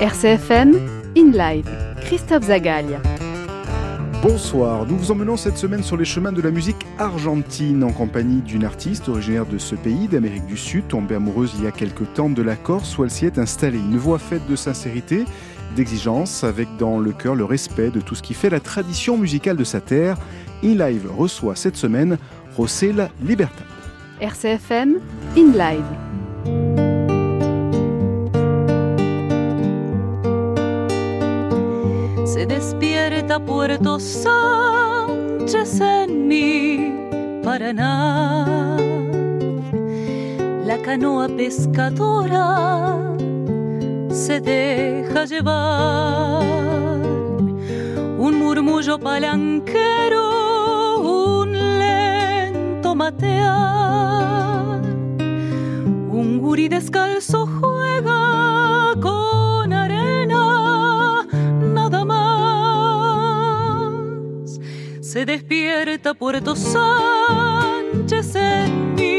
[0.00, 0.76] RCFM,
[1.16, 1.68] In Live,
[2.02, 3.00] Christophe Zagalia.
[4.22, 8.40] Bonsoir, nous vous emmenons cette semaine sur les chemins de la musique argentine en compagnie
[8.40, 12.12] d'une artiste originaire de ce pays, d'Amérique du Sud, tombée amoureuse il y a quelques
[12.14, 13.78] temps de la Corse où elle s'y est installée.
[13.78, 15.24] Une voix faite de sincérité,
[15.74, 19.56] d'exigence, avec dans le cœur le respect de tout ce qui fait la tradition musicale
[19.56, 20.16] de sa terre.
[20.62, 22.18] In Live reçoit cette semaine
[22.56, 23.66] Rosella Libertad.
[24.20, 25.00] RCFM,
[25.36, 26.87] In Live.
[32.38, 36.94] Se despierta Puerto Sánchez en mi
[37.42, 38.76] Paraná.
[40.64, 42.94] La canoa pescadora
[44.08, 46.44] se deja llevar.
[48.20, 50.30] Un murmullo palanquero,
[51.00, 54.80] un lento matear.
[56.08, 57.57] Un gurí descalzo
[65.18, 69.17] Se despierta Puerto Sánchez en mi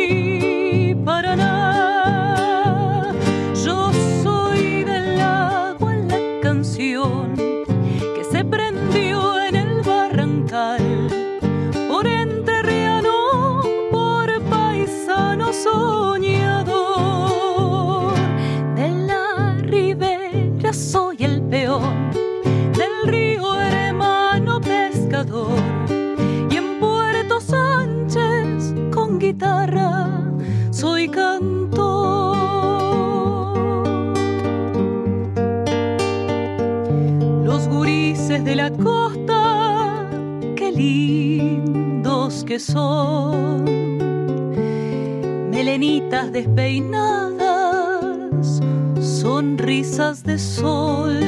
[49.19, 51.19] sonrisas de sol.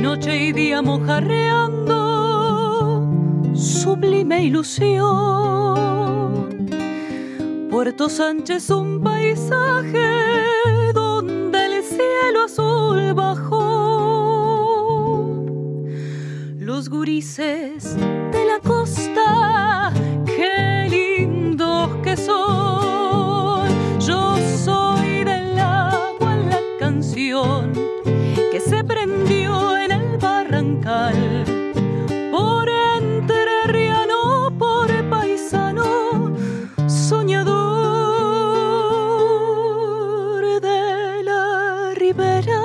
[0.00, 1.98] Noche y día mojarreando,
[3.54, 5.08] sublime ilusión.
[7.70, 10.08] Puerto Sánchez un paisaje
[10.94, 13.58] donde el cielo azul bajó.
[16.58, 19.92] Los gurises de la costa,
[20.24, 22.79] qué lindos que son.
[30.82, 36.34] Por entrerriano, por paisano,
[36.88, 37.50] soñador
[40.62, 42.62] de la ribera,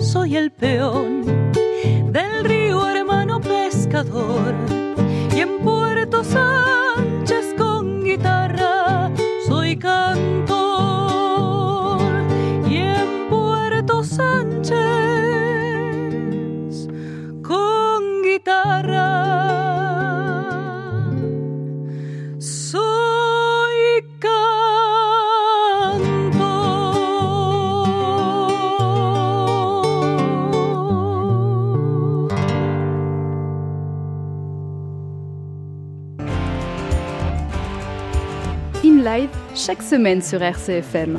[0.00, 1.24] soy el peón
[2.12, 4.54] del río hermano pescador.
[5.34, 9.10] Y en Puerto Sánchez con guitarra
[9.48, 10.23] soy cantor.
[39.64, 41.16] Chaque semaine sur RCFM.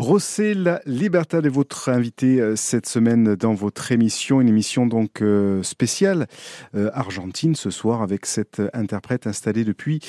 [0.00, 5.62] Rossella Libertad est votre invité euh, cette semaine dans votre émission, une émission donc euh,
[5.62, 6.26] spéciale
[6.74, 10.00] euh, argentine ce soir avec cette interprète installée depuis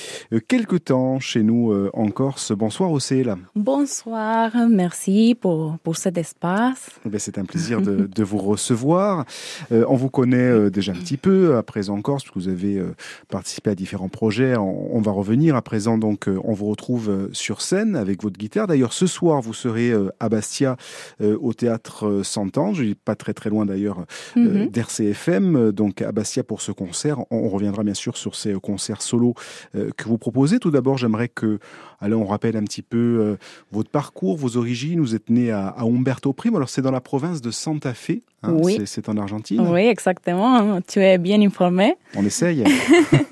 [0.48, 2.52] quelque temps chez nous en Corse.
[2.52, 3.36] Bonsoir Rossella.
[3.54, 6.88] Bonsoir, merci pour, pour cet espace.
[7.04, 9.26] Eh C'est un plaisir de, de vous recevoir.
[9.70, 12.82] On vous connaît déjà un petit peu à présent en Corse, parce que vous avez
[13.28, 14.56] participé à différents projets.
[14.56, 15.54] On, on va revenir.
[15.56, 18.66] À présent, donc, on vous retrouve sur scène avec votre guitare.
[18.66, 20.76] D'ailleurs, ce soir, vous serez euh, à Bastia
[21.20, 24.04] euh, au théâtre euh, Santange, pas très très loin d'ailleurs
[24.36, 24.68] Mhm.
[24.68, 25.72] d'RCFM.
[25.72, 27.18] Donc, à Bastia pour ce concert.
[27.30, 29.34] On, reviendra bien sûr sur ces concerts solo
[29.74, 30.58] que vous proposez.
[30.58, 31.58] Tout d'abord, j'aimerais que,
[32.00, 33.36] allez, on rappelle un petit peu
[33.72, 35.00] votre parcours, vos origines.
[35.00, 36.56] Vous êtes né à, à Umberto Primo.
[36.56, 38.20] Alors, c'est dans la province de Santa Fe.
[38.42, 38.78] hein, Oui.
[38.86, 39.60] c'est- en Argentine.
[39.68, 40.80] Oui, exactement.
[40.86, 41.96] Tu es bien informé.
[42.16, 42.64] On essaye.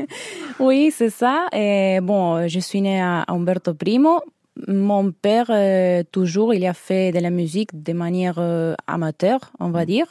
[0.59, 1.47] Oui, c'est ça.
[1.53, 4.21] Et bon, je suis née à Umberto Primo.
[4.67, 9.71] Mon père, euh, toujours, il a fait de la musique de manière euh, amateur, on
[9.71, 10.07] va dire.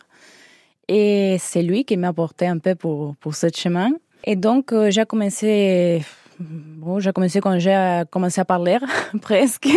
[0.88, 3.92] Et c'est lui qui m'a porté un peu pour, pour ce chemin.
[4.24, 6.02] Et donc, euh, j'ai commencé,
[6.40, 8.78] bon, j'ai commencé quand j'ai commencé à parler,
[9.22, 9.70] presque,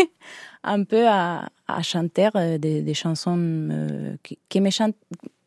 [0.65, 4.97] un peu à, à chanter des, des chansons qui, qui me chantent.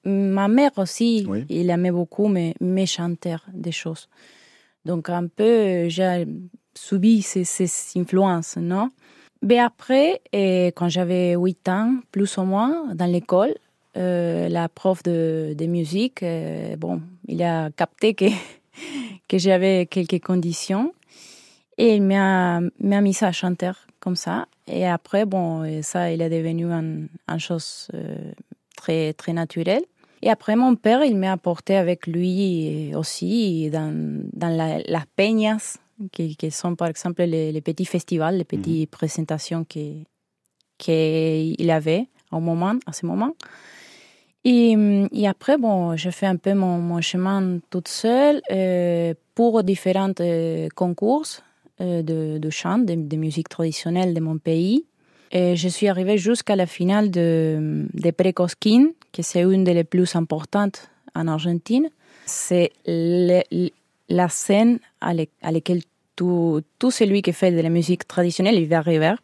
[0.07, 1.45] Ma mère aussi, Oui.
[1.49, 4.07] il aimait beaucoup me, me chanter des choses.
[4.83, 6.27] Donc, un peu, j'ai
[6.75, 8.89] subi ces, ces influences, non?
[9.41, 13.53] Mais après, et quand j'avais 8 ans, plus ou moins, dans l'école,
[13.97, 18.25] euh, la prof de, musique, euh, bon, il a capté que,
[19.27, 20.93] que j'avais quelques conditions
[21.77, 24.47] et il m'a mis à chanter comme ça.
[24.67, 28.31] Et après, bon, ça, il est devenu une un chose euh,
[28.75, 29.83] très, très naturelle.
[30.21, 33.93] Et après, mon père, il m'a apporté avec lui aussi dans,
[34.33, 35.77] dans la, las peñas,
[36.11, 40.05] qui, qui sont par exemple les, les petits festivals, les petites présentations qu'il
[41.69, 43.33] avait au moment, à ce moment.
[44.43, 44.75] Et,
[45.11, 50.13] et après, bon, je fais un peu mon, mon chemin toute seule euh, pour différents
[50.19, 51.25] euh, concours
[51.81, 54.85] euh, de, de chant, de, de musique traditionnelle de mon pays.
[55.31, 60.15] Et je suis arrivée jusqu'à la finale de, de Precosquín, que c'est une des plus
[60.15, 61.89] importantes en Argentine.
[62.27, 62.71] C'est
[64.09, 65.81] la scène à, le- à laquelle
[66.15, 69.15] tout, tout celui qui fait de la musique traditionnelle, il va arriver.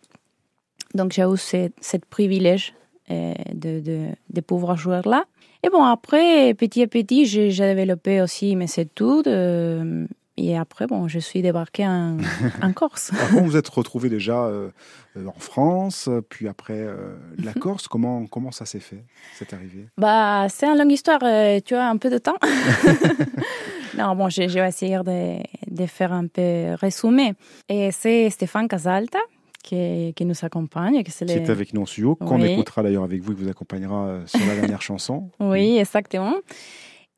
[0.94, 1.69] Donc j'ai eu ce,
[2.10, 2.74] privilège
[3.10, 5.25] euh, de, de, de pouvoir jouer là.
[5.63, 9.28] Et bon, après, petit à petit, j'ai développé aussi mes études.
[9.28, 10.06] euh,
[10.38, 12.18] et après, bon, je suis débarquée en,
[12.63, 13.13] en Corse.
[13.13, 14.69] Alors, comment vous êtes retrouvé déjà euh,
[15.18, 19.04] euh, en France, puis après euh, la Corse Comment, comment ça s'est fait,
[19.38, 19.86] cette arrivée?
[19.98, 22.38] Bah, c'est une longue histoire, euh, tu as un peu de temps.
[23.97, 25.38] non, bon, je, je vais essayer de,
[25.69, 27.33] de faire un peu résumé.
[27.69, 29.19] Et c'est Stéphane Casalta
[29.63, 31.03] qui, qui nous accompagne.
[31.03, 32.51] Qui est avec nous en studio, qu'on Oui.
[32.51, 35.29] écoutera d'ailleurs avec vous, qui vous accompagnera euh, sur la dernière chanson.
[35.39, 36.35] Oui, exactement.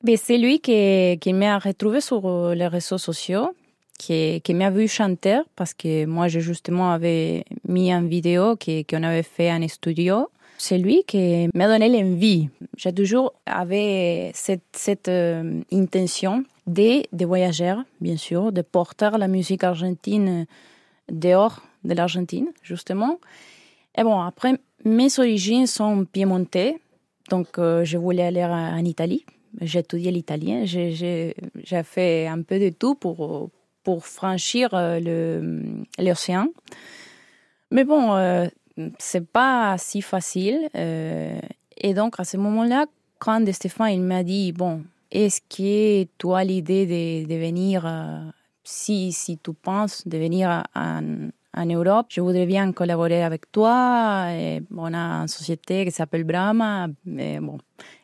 [0.04, 3.52] Mais c'est lui qui, qui m'a retrouvé sur euh, les réseaux sociaux,
[3.98, 9.04] qui, qui m'a vu chanter parce que moi, j'ai justement avait mis une vidéo qu'on
[9.04, 10.28] avait fait en studio.
[10.66, 12.48] C'est lui qui m'a donné l'envie.
[12.78, 19.66] J'ai toujours avait cette, euh, intention de, de voyager, bien sûr, de porter la musique
[19.66, 20.46] argentine
[21.12, 23.20] dehors de l'Argentine, justement.
[23.98, 24.54] Et bon, après,
[24.86, 26.76] mes origines sont piémontaises,
[27.30, 29.26] donc euh, je voulais aller en Italie.
[29.60, 31.36] J'ai étudié l'italien, j'ai-
[31.84, 33.50] fait un peu de tout pour,
[33.84, 35.60] pour franchir euh,
[36.00, 36.48] l'océan.
[37.70, 38.14] Mais bon,
[38.98, 40.70] c'est pas si facile.
[40.76, 41.40] euh,
[41.78, 42.86] et donc, à ce moment-là,
[43.20, 48.20] quand Stéphane il m'a dit, bon, est-ce que tu as l'idée de, de venir, euh,
[48.64, 54.28] si, si tu penses de venir en, en Europe, je voudrais bien collaborer avec toi.
[54.32, 56.88] Et on a une société qui s'appelle Brahma.
[57.18, 57.58] Et, bon.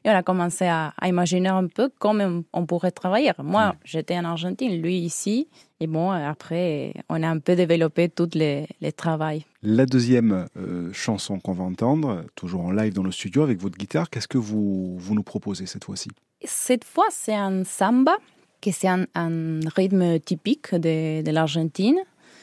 [0.04, 3.32] et on a commencé à, à imaginer un peu comment on pourrait travailler.
[3.44, 5.48] Moi, j'étais en Argentine, lui ici.
[5.80, 9.46] Et bon, après, on a un peu développé tout les, les travail.
[9.64, 13.78] La deuxième euh, chanson qu'on va entendre, toujours en live dans le studio avec votre
[13.78, 16.10] guitare, qu'est-ce que vous, vous nous proposez cette fois-ci?
[16.44, 18.16] Cette fois, c'est un samba,
[18.62, 21.98] que c'est un, un rythme typique de, de l'Argentine.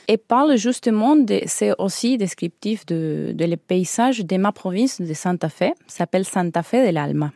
[0.08, 5.14] Et parle justement, de, c'est aussi descriptif de, de les paysages de ma province de
[5.14, 7.32] Santa Fe, s'appelle Santa Fe de l'Alma.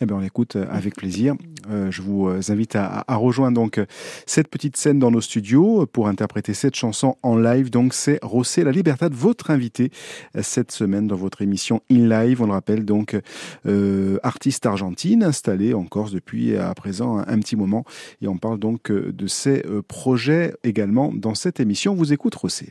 [0.00, 1.34] Eh bien, on l'écoute euh, avec plaisir.
[1.70, 3.80] Euh, je vous euh, invite à, rejoindre donc
[4.26, 7.70] cette petite scène dans nos studios pour interpréter cette chanson en live.
[7.70, 9.90] Donc, c'est Rossé La Libertad, votre invité
[10.40, 12.42] cette semaine dans votre émission In Live.
[12.42, 13.16] On le rappelle donc,
[14.22, 17.84] artiste argentine installée en Corse depuis à présent un, petit moment.
[18.20, 21.92] Et on parle donc de ses projets également dans cette émission.
[21.92, 22.68] On vous écoute Rossé.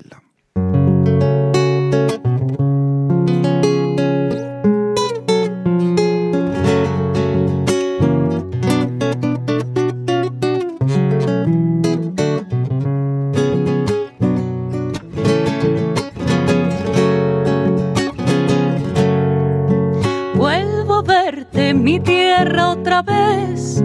[23.02, 23.84] Vez,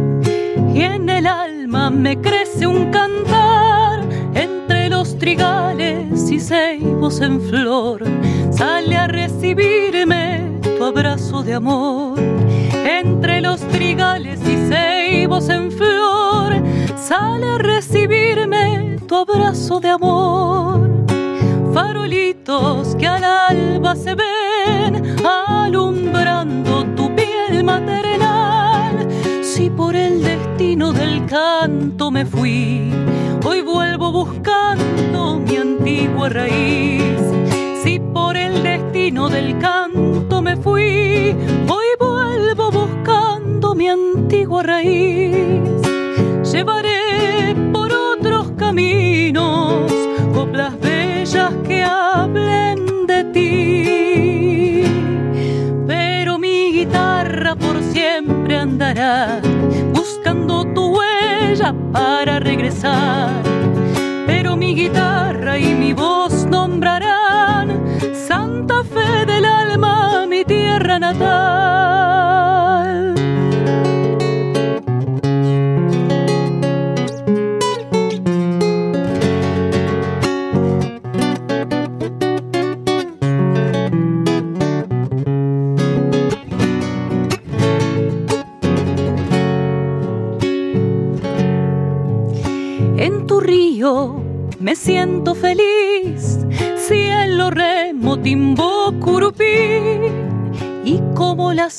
[0.75, 4.01] y en el alma me crece un cantar
[4.35, 8.05] entre los trigales y ceibos en flor.
[8.51, 12.19] Sale a recibirme tu abrazo de amor.
[12.73, 16.63] Entre los trigales y ceibos en flor,
[16.97, 20.91] sale a recibirme tu abrazo de amor
[21.73, 25.90] farolitos que al alba se ven alumbrando
[29.91, 32.93] por el destino del canto me fui,
[33.45, 37.19] hoy vuelvo buscando mi antigua raíz.
[37.83, 41.35] Si por el destino del canto me fui,
[41.67, 45.83] hoy vuelvo buscando mi antigua raíz.
[46.53, 49.91] Llevaré por otros caminos
[50.33, 54.85] coplas bellas que hablen de ti.
[55.85, 59.41] Pero mi guitarra por siempre andará
[61.93, 63.43] para regresar.
[64.27, 67.69] Pero mi guitarra y mi voz nombrarán
[68.15, 71.80] Santa Fe del alma, mi tierra natal.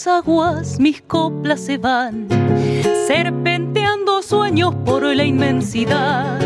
[0.02, 2.28] Las aguas mis coplas se van,
[3.06, 6.40] serpenteando sueños por la inmensidad,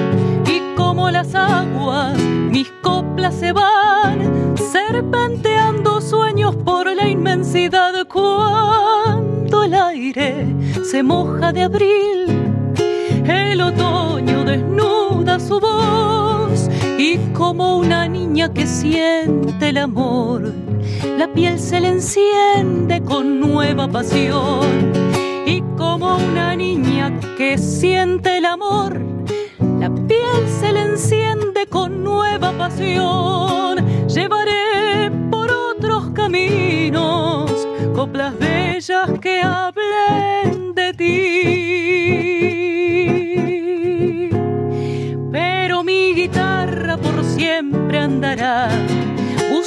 [0.45, 9.73] y como las aguas mis coplas se van, serpenteando sueños por la inmensidad, cuando el
[9.73, 10.47] aire
[10.83, 12.25] se moja de abril,
[13.25, 16.69] el otoño desnuda su voz.
[16.97, 20.51] Y como una niña que siente el amor,
[21.17, 24.93] la piel se le enciende con nueva pasión.
[25.45, 28.99] Y como una niña que siente el amor,
[29.79, 33.85] la piel se le enciende con nueva pasión.
[34.07, 37.51] Llevaré por otros caminos
[37.95, 41.45] coplas bellas que hablen de ti.
[45.31, 48.69] Pero mi guitarra por siempre andará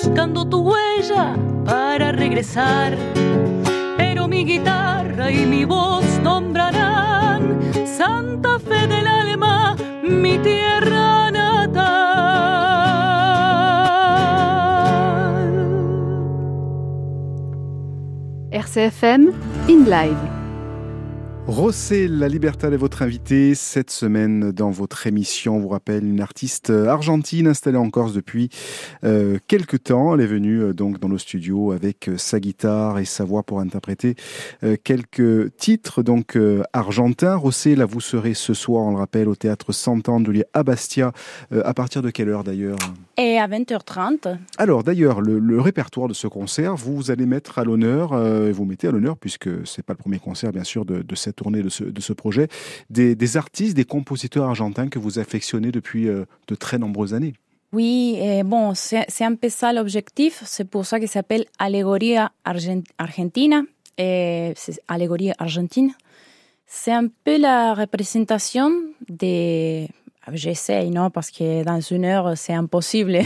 [0.09, 1.37] buscando tu huella
[1.67, 2.97] para regresar.
[3.99, 11.79] Pero mi guitarra y mi voz nombrarán Santa Fe del alma, mi tierra natal.
[18.50, 19.33] RCFM
[19.69, 20.28] in live.
[21.49, 25.57] Rossé La Libertad est votre invité cette semaine dans votre émission.
[25.57, 28.50] On vous rappelle une artiste argentine installée en Corse depuis
[29.02, 30.14] euh, quelques temps.
[30.14, 33.45] Elle est venue euh, donc dans nos studios avec euh, sa guitare et sa voix
[33.45, 34.14] pour interpréter
[34.62, 36.38] euh, quelques titres donc
[36.75, 37.37] argentins.
[37.37, 41.12] Rossé, là vous serez ce soir, on le rappelle, au théâtre Sant'Andoli à Bastia.
[41.64, 42.76] À partir de quelle heure d'ailleurs?
[43.17, 47.64] Et à 20h30, Alors d'ailleurs, le, le répertoire de ce concert, vous allez mettre à
[47.64, 48.11] l'honneur,
[48.52, 51.38] vous mettez à l'honneur, puisque c'est pas le premier concert bien sûr de, de cette
[51.42, 52.47] tournée, de ce, de ce projet,
[52.90, 57.35] des, des artistes, des compositeurs argentins que vous affectionnez depuis euh, de très nombreuses années.
[57.73, 60.42] oui, et bon, c'est un peu ça l'objectif.
[60.54, 63.59] C'est pour ça qu'il s'appelle Allegoria Argen- Argentina.
[64.00, 65.90] Et c'est Allégorie argentine.
[66.66, 68.66] C'est un peu la représentation
[69.09, 69.88] des.
[70.33, 73.23] J'essaye, non, parce que dans une heure, c'est impossible de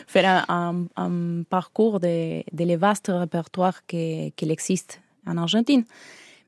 [0.14, 5.84] faire un, un- un parcours de, de vastes répertoires qui, qui existe en Argentine.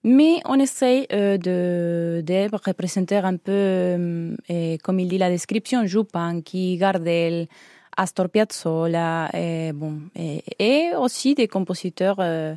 [0.05, 5.29] Mais on essaye euh, de, de représenter un peu, euh, et comme il dit la
[5.29, 7.49] description, Yupanqui, Gardel,
[7.97, 12.55] Astor Piazzolla, et, bon, et, et aussi des compositeurs euh,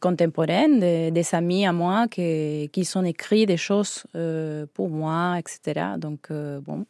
[0.00, 4.04] contemporains, des, des amis à moi qui, qui sont écrits des choses
[4.74, 5.90] pour moi, etc.
[5.96, 6.84] Donc, bon,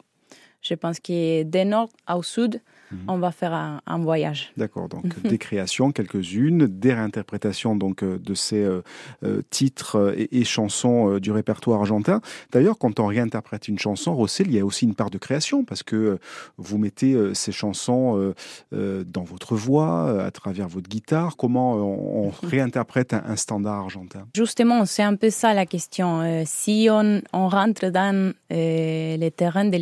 [0.63, 2.61] je pense que de nord au sud,
[3.07, 4.51] on va faire un, un voyage.
[4.57, 8.81] D'accord, donc des créations, quelques-unes, des réinterprétations donc euh, de ces euh,
[9.25, 12.23] euh, titres et, et chansons euh, du répertoire argentin.
[12.51, 15.65] D'ailleurs, quand on réinterprète une chanson, Rossel, il y a aussi une part de création
[15.65, 16.19] parce que euh,
[16.57, 18.33] vous mettez ces chansons
[18.73, 21.37] dans votre voix, à travers votre guitare.
[21.37, 24.27] Comment on, on réinterprète un, un standard argentin?
[24.35, 26.43] Justement, c'est un peu ça la question.
[26.47, 29.77] Si on, on rentre dans euh, le terrain de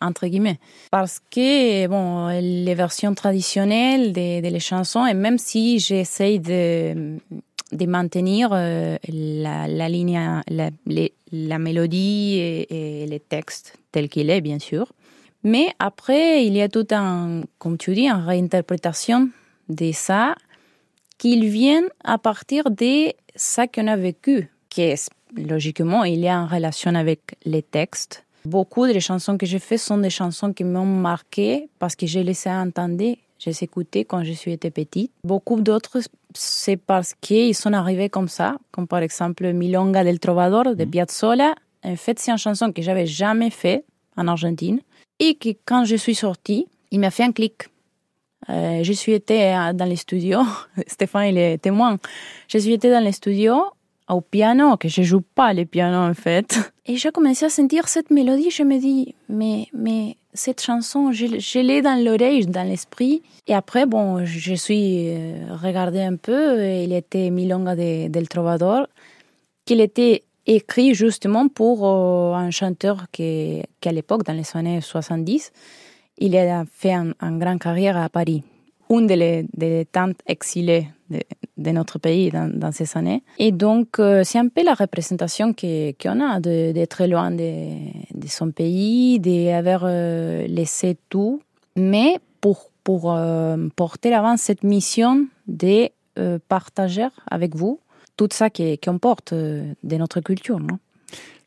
[0.00, 0.58] entre guillemets.
[0.90, 7.18] Parce que, bon, les versions traditionnelles des de les chansons, et même si j'essaye de,
[7.72, 10.70] de maintenir euh, la, ligne, la,
[11.32, 14.92] la mélodie et, les textes tels qu'il est, bien sûr.
[15.42, 19.28] Mais après, il y a tout un, comme tu dis, une réinterprétation
[19.68, 20.34] de ça
[21.18, 26.40] qu'ils viennent à partir de ça qu'on a vécu, qui est logiquement, il y a
[26.40, 28.25] en relation avec les textes.
[28.46, 32.20] Beaucoup des chansons que j'ai faites sont des chansons qui m'ont marqué parce que je
[32.20, 35.10] les ai entendues, je les ai écoutées quand je suis été petite.
[35.24, 35.98] Beaucoup d'autres,
[36.32, 41.56] c'est parce qu'ils sont arrivés comme ça, comme par exemple Milonga del Trovador de Piazzolla.
[41.82, 43.84] En fait, c'est une chanson que j'avais jamais fait
[44.16, 44.78] en Argentine
[45.18, 47.64] et que quand je suis sortie, il m'a fait un clic.
[48.48, 50.46] Euh, je suis été euh, dans les studios,
[50.86, 51.98] Stéphane il est témoin.
[52.46, 53.64] Je suis été dans les studios
[54.08, 56.72] au piano, que je joue pas le piano en fait.
[56.86, 61.58] Et j'ai commencé à sentir cette mélodie, je me dis, mais, mais cette chanson, je,
[61.58, 63.22] l'ai dans l'oreille, dans l'esprit.
[63.48, 68.28] Et après, bon, je suis euh, regardé un peu, et il était Milonga de, del
[68.28, 68.86] Trovador,
[69.64, 75.52] qu'il était écrit justement pour euh, un chanteur qui, à l'époque, dans les années 70,
[76.18, 78.44] il a fait un, un grand carrière à Paris.
[78.90, 83.22] une des, des tantes exilées de, notre pays dans, ces années.
[83.38, 89.20] Et donc, euh, c'est un peu la représentation qu'on a d'être loin de, son pays,
[89.20, 91.40] d'avoir euh, laissé tout,
[91.76, 95.88] mais pour, pour euh, porter avant cette mission de
[96.48, 97.78] partager avec vous
[98.16, 100.58] tout ça qu'on porte euh, de notre culture.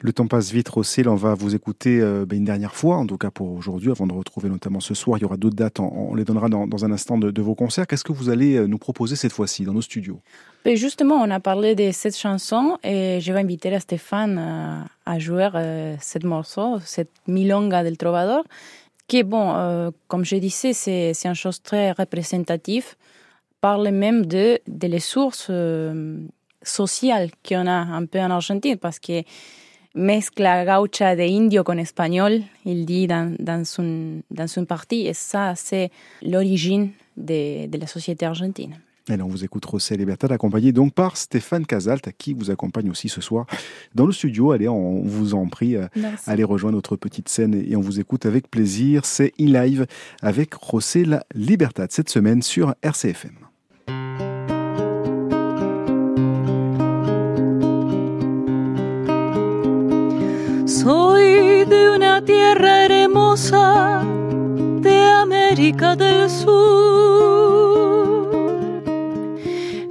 [0.01, 1.09] Le temps passe vite, Rossel.
[1.09, 4.07] On va vous écouter euh, ben, une dernière fois, en tout cas pour aujourd'hui, avant
[4.07, 5.17] de retrouver notamment ce soir.
[5.17, 7.85] Il y aura d'autres dates, on, les donnera dans, un instant de, vos concerts.
[7.85, 10.21] Qu'est-ce que vous allez euh, nous proposer cette fois-ci dans nos studios?
[10.63, 15.49] Ben Justement, on a parlé de cette chanson et je vais inviter Stéphane à, jouer
[15.53, 18.45] euh, cette morceau, cette Milonga del Trovador,
[19.07, 22.95] qui, bon, comme je disais, c'est, c'est une chose très représentative.
[23.59, 25.51] Parle même de, de les sources
[26.61, 29.23] sociales qu'on a un peu en Argentine, parce que
[29.93, 35.13] mezcla gaucha de indio con espagnol, il dit dans, dans, son, dans son parti, et
[35.13, 35.91] ça, c'est
[36.21, 38.75] l'origine de, de, la société argentine.
[39.09, 43.09] Et on vous écoute Rossé Libertad, accompagné donc par Stéphane Casalt, qui vous accompagne aussi
[43.09, 43.47] ce soir
[43.95, 44.51] dans le studio.
[44.51, 45.87] Allez, on vous en prie, euh,
[46.27, 49.05] allez rejoindre notre petite scène et on vous écoute avec plaisir.
[49.05, 49.87] C'est In Live
[50.21, 53.48] avec Rossé Libertad cette semaine sur RCFM.
[62.21, 64.03] Tierra hermosa
[64.81, 66.51] de América del Sur,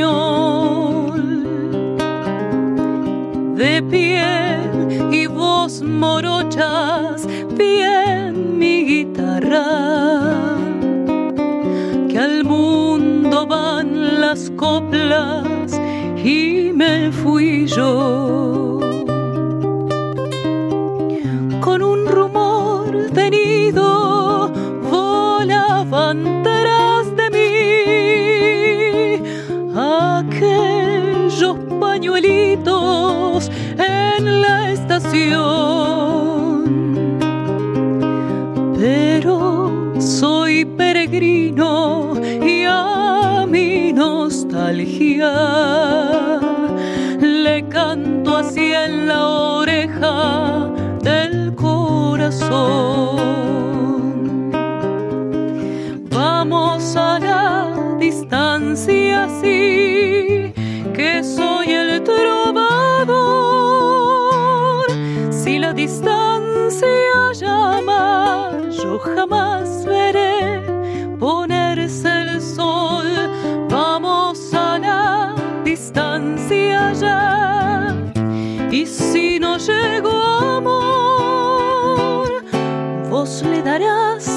[3.55, 7.27] de piel y voz morochas,
[7.57, 10.37] bien mi guitarra.
[12.09, 15.57] Que al mundo van las coplas
[16.27, 18.79] y me fui yo.
[21.61, 24.51] Con un rumor venido
[24.91, 27.53] volaban tras de mí
[29.73, 35.37] aquellos pañuelitos en la estación.
[38.77, 41.96] Pero soy peregrino
[44.67, 46.39] nostalgia
[47.21, 50.69] le canto así en la oreja
[51.01, 52.51] del corazón.
[56.09, 60.53] Vamos a la distancia, sí,
[60.93, 63.07] que soy el trovador.
[65.31, 66.16] Si la distancia
[79.67, 80.11] si no llego
[80.59, 82.29] amor,
[83.09, 84.36] vos le darás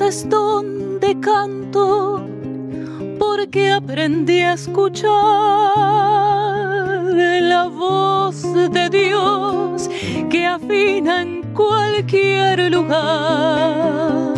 [0.00, 2.20] Es donde canto
[3.18, 5.08] porque aprendí a escuchar
[7.40, 9.88] la voz de Dios
[10.30, 14.34] que afina en cualquier lugar.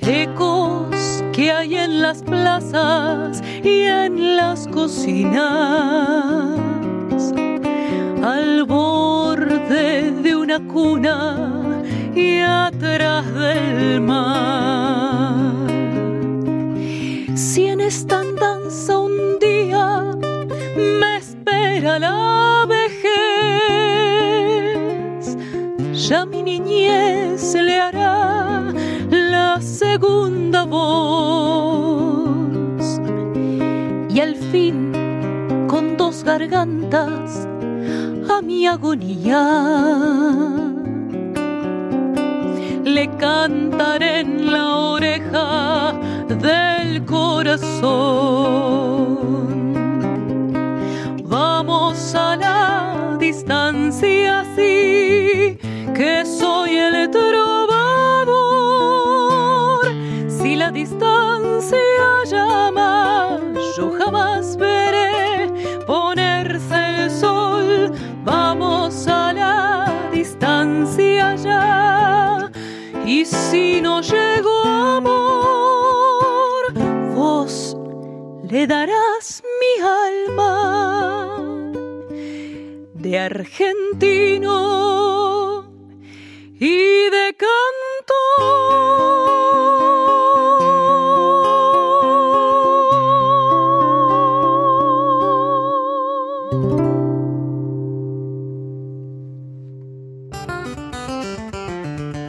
[0.00, 5.42] Ecos que hay en las plazas y en las cocinas.
[8.24, 11.52] Al borde de una cuna
[12.14, 12.40] y
[12.98, 15.66] del mar.
[17.34, 20.10] Si en esta andanza un día
[20.76, 22.98] me espera la vejez,
[26.06, 28.70] ya mi niñez le hará
[29.10, 32.02] la segunda voz.
[34.10, 34.92] Y al fin,
[35.66, 37.48] con dos gargantas,
[38.28, 40.51] a mi agonía
[42.94, 45.94] le cantaré en la oreja
[46.28, 47.82] del corazón.
[51.24, 54.41] Vamos a la distancia,
[73.32, 75.12] si no llegó amor,
[77.14, 77.76] vos
[78.48, 81.42] le darás mi alma
[82.94, 84.52] de argentino
[86.58, 88.72] y de cantor.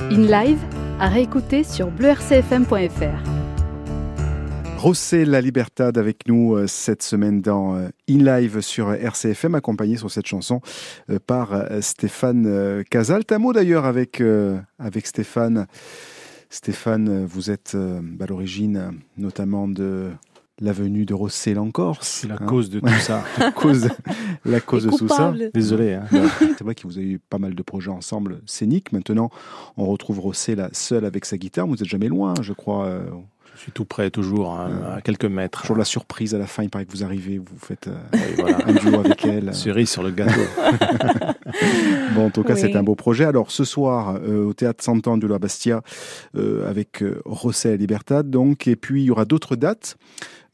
[0.09, 0.62] In Live
[1.03, 3.29] à réécouter sur bleurcfm.fr.
[4.81, 9.97] José La Libertad avec nous euh, cette semaine dans euh, In Live sur RCFM, accompagné
[9.97, 10.61] sur cette chanson
[11.09, 13.23] euh, par Stéphane Casal.
[13.29, 14.23] Un mot d'ailleurs avec,
[14.79, 15.67] avec Stéphane.
[16.49, 20.09] Stéphane, vous êtes à l'origine notamment de
[20.61, 22.07] la venue de Rossel en Corse.
[22.07, 22.45] C'est la hein.
[22.45, 23.23] cause de tout ça.
[23.39, 23.89] la cause,
[24.45, 25.33] la cause de tout ça.
[25.53, 25.93] Désolé.
[25.93, 26.05] Hein.
[26.39, 28.91] C'est vrai que vous avez eu pas mal de projets ensemble scéniques.
[28.91, 29.29] Maintenant,
[29.77, 31.67] on retrouve Rossel seul avec sa guitare.
[31.67, 33.01] Vous n'êtes jamais loin, je crois.
[33.53, 35.61] Euh, je suis tout près, toujours, hein, à quelques mètres.
[35.61, 38.73] Toujours la surprise à la fin, il paraît que vous arrivez, vous faites euh, un
[38.73, 39.53] duo avec elle.
[39.55, 40.41] Cerise sur le gâteau.
[42.15, 43.25] bon, en tout cas, c'est un beau projet.
[43.25, 45.81] Alors, ce soir, euh, au Théâtre Santan de la Bastia,
[46.67, 49.97] avec Rossel Libertad, donc, et puis il y aura d'autres dates.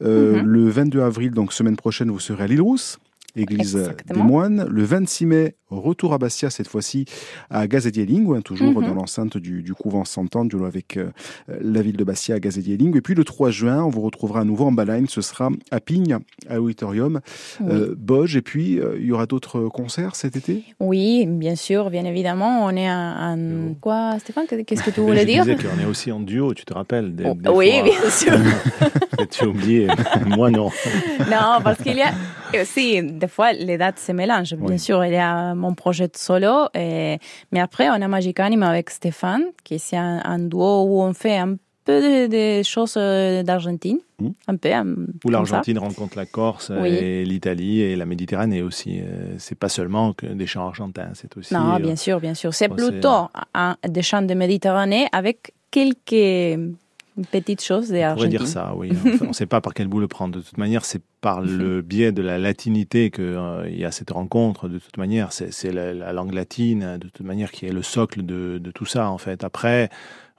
[0.02, 0.48] Euh, mhm.
[0.48, 2.62] Le 22 avril, donc semaine prochaine, vous serez à l'île
[3.36, 4.66] Église des moines.
[4.70, 7.06] Le 26 mai, retour à Bastia, cette fois-ci
[7.50, 8.88] à Gazedier-Ling, toujours mhm.
[8.88, 11.12] dans l'enceinte du, du, couvent Sant'Angelo avec euh,
[11.48, 12.96] la ville de Bastia à Gazedier-Ling.
[12.98, 15.80] Et puis le 3 juin, on vous retrouvera à nouveau en Balagne, ce sera à
[15.80, 16.18] Pigne,
[16.50, 17.22] à Auditorium,
[17.62, 18.36] euh, Boge.
[18.36, 20.64] Et puis, il y aura d'autres concerts cet été?
[20.80, 22.66] Oui, bien sûr, bien évidemment.
[22.66, 23.76] On est en...
[23.82, 25.44] Quoi, Stéphane Qu'est-ce que tu voulais dire?
[25.44, 28.34] Je disais qu'on est aussi en duo, tu te rappelles des, oh, Oui, bien sûr.
[29.30, 29.88] tu as oublié,
[30.28, 30.70] moi non.
[31.20, 32.14] Non, parce qu'il y a
[32.62, 34.56] aussi, des fois, les dates se mélangent.
[34.56, 37.20] Bien sûr, il y a mon projet de solo, et...
[37.52, 41.14] mais après, on a Magic Anime avec Stéphane, qui est un, un duo où on
[41.14, 44.30] fait un peu de, choses euh, d'Argentine, hmm.
[44.48, 44.70] un peu.
[45.26, 49.00] Où l'Argentine rencontre la Corse et l'Italie et la Méditerranée aussi.
[49.00, 51.54] Euh, c'est pas seulement que des chants argentins, c'est aussi.
[51.54, 52.54] Non, bien sûr, bien sûr.
[52.54, 53.30] C'est plutôt
[53.88, 56.60] des chants de Méditerranée avec quelques
[57.26, 58.92] petite chose des On pourrait dire ça, oui.
[59.22, 60.36] on ne sait pas par quel bout le prendre.
[60.36, 64.12] De toute manière, c'est par le biais de la latinité qu'il euh, y a cette
[64.12, 64.68] rencontre.
[64.68, 68.72] De toute manière, c'est la, langue latine, de toute manière, qui est le socle de,
[68.74, 69.44] tout ça, en fait.
[69.44, 69.90] Après,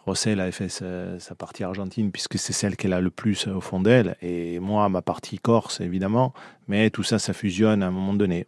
[0.06, 3.80] Rossel a fait sa, partie argentine, puisque c'est celle qu'elle a le plus au fond
[3.80, 4.16] d'elle.
[4.22, 6.32] Et moi, ma partie corse, évidemment.
[6.68, 8.46] Mais tout ça, ça fusionne à un moment donné.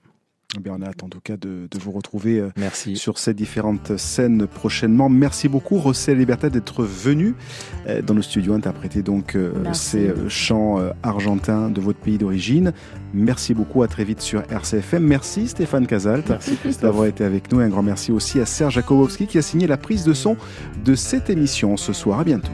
[0.55, 2.97] Eh on a hâte en tout cas de, vous retrouver euh, Merci.
[2.97, 5.09] sur ces différentes scènes prochainement.
[5.09, 7.35] Merci beaucoup, Rossel Liberté, d'être venu
[7.87, 12.73] euh, dans le studio interpréter donc euh, ces chants argentins de votre pays d'origine.
[13.15, 15.03] Merci beaucoup, à très vite sur RCFM.
[15.03, 16.31] Merci Stéphane Casalt
[16.81, 17.61] d'avoir été avec nous.
[17.61, 20.37] Et un grand merci aussi à Serge Jakobowski qui a signé la prise de son
[20.85, 22.21] de cette émission ce soir.
[22.21, 22.53] À bientôt.